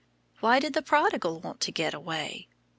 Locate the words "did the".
0.59-0.81